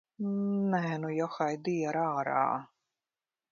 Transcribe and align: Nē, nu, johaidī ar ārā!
Nē, 0.71 0.79
nu, 1.03 1.11
johaidī 1.17 1.77
ar 1.93 2.01
ārā! 2.07 2.43